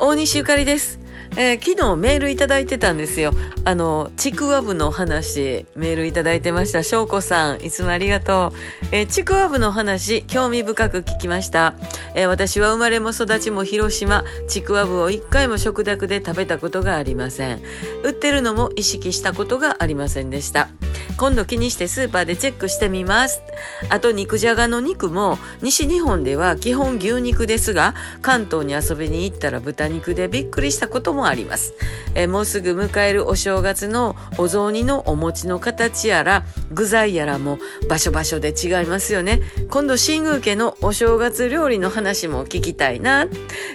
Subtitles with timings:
[0.00, 0.97] 大西ゆかりです。
[1.40, 3.32] えー昨日メールいただいてたんですよ。
[3.64, 6.82] あの、ちくわぶの話、メールいただいてました。
[6.82, 8.86] しょうこさん、いつもありがとう。
[8.90, 11.74] えーちくわぶの話、興味深く聞きました。
[12.16, 17.62] えー私は生まれも育ちも広島、ちくわぶを一回も食卓で食べたことがありません。
[18.02, 20.68] 売ってるのも意識したことがありませんでした。
[21.18, 23.42] 今度気にしてスーパーでチェックしてみます。
[23.90, 31.74] あと肉じゃがの肉も西日本では基本牛肉ですが関東に遊びに行ったら豚肉でびっくりしたこともあります。
[32.14, 39.40] えーもうすぐ迎えるお正月のお雑煮のお餅の形やら具材やらも場所場所で違いますよね。
[39.70, 43.26] 今度新宮家のお正月料理の話も聞きたいな。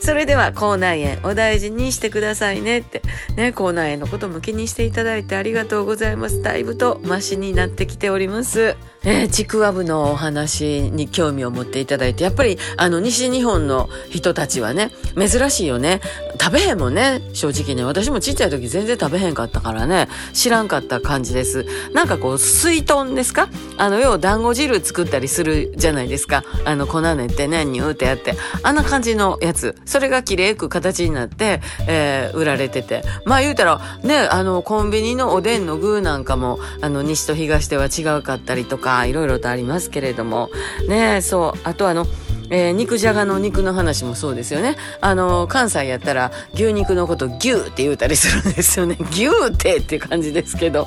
[0.00, 3.02] それでは口内炎お大事にしてくださいねって
[3.36, 6.42] ね口内炎のことも気にしていただいてありがとうございます。
[6.42, 8.76] だいぶとマシになってきております。
[9.04, 16.00] えーちくわぶのお話に興味を持っていただいてやっぱりあの西日本の人たちはね珍しいよね
[16.40, 17.20] 食べへんもんね。
[17.34, 17.84] 正直ね。
[17.84, 20.08] 私もちっちゃい時全然食べへんかったからね。
[20.32, 21.66] 知らんかった感じです。
[21.92, 23.50] なんかこう水豚ですか？
[23.76, 26.42] あの要は団子汁作ったりするじゃないですか。
[26.64, 28.34] あの粉練ってねニューってやって。
[28.62, 29.76] あんな感じのやつ。
[29.84, 33.04] それが綺麗く形になって、えー売られてて。
[33.26, 40.48] まあ言うたらねあのコンビニのおでんの具なんかもあの西と東では違うかったりとかいろいろとありますけれども。
[40.88, 41.60] ねそう。
[41.64, 42.06] あとあの
[42.50, 44.76] えー肉じゃがの肉の話もそうですよね。
[45.00, 48.96] あの、関西やったら牛肉のこと牛って言うたりするんですよね。
[49.10, 50.86] 牛ってっていう感じですけど。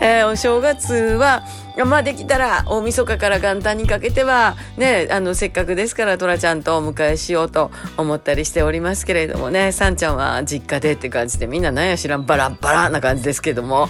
[0.00, 1.42] えーお正月は、
[1.84, 13.88] まあできたら大晦日から元旦にかけては、ね、あの、せっかくですからトラちゃんとお迎えしようと思ったりしておりますけれどもね、さんちゃんは実家でって感じでみんななんや知らんバラバラな感じですけども、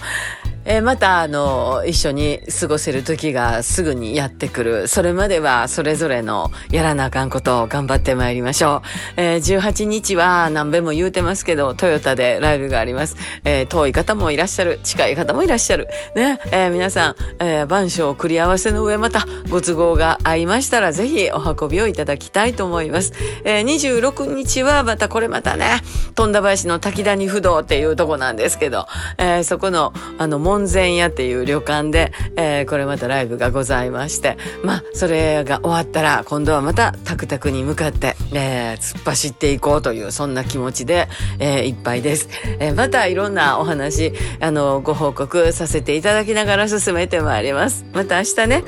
[0.63, 4.87] えーまた、あの、一緒に過ごせる時がすぐにやってくる。
[4.87, 8.87] それまではそれぞれのやらなあかんことを頑張ってまいりましょう。
[9.17, 13.15] えー18日は何べも言うてますけど、トヨタでライブがあります。
[13.43, 14.79] えー遠い方もいらっしゃる。
[14.83, 15.87] 近い方もいらっしゃる。
[16.15, 23.13] ね、えー皆さん、えー番章繰り合わせの上またご都合が合いましたら、ぜひお運びをいただきたいと思います。
[23.45, 25.81] えー26日はまたこれまたね、
[26.13, 28.85] 富田林の滝谷不動っていうとこなんですけど、
[29.17, 41.07] えーそこの、あの、門前屋っていう旅館で、えーこれまたライブがございまして、まあ、それが終わったら、今度はまたタクタクに向かって、えー突っ走っていこうという、そんな気持ちで、
[41.39, 42.27] えーいっぱいです。
[42.59, 47.85] えーまたいろんなお話、あの、ご報告させていただきながら進めてまいります。
[47.93, 48.63] また明日ね。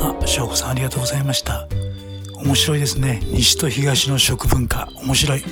[0.00, 1.66] あ、翔子さんありがとうございました。
[2.36, 3.20] 面白いですね。
[3.26, 4.88] 西と東の食文化。
[5.02, 5.44] 面白い。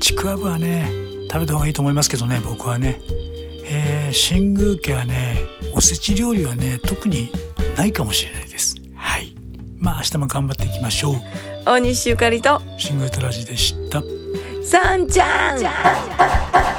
[0.00, 0.90] ちくわぶはね、
[1.30, 3.00] 食べた方がいいと思いますけどね、僕はね。
[3.64, 7.30] えー、新宮家はね、おせち料理はね、特に
[7.76, 8.74] ないかもしれないです。
[8.96, 9.32] はい。
[9.78, 11.14] まあ明日も頑張っていきましょう。
[11.64, 14.02] 大西ゆかりと、新宮トラジでした。
[14.64, 16.69] さんちゃん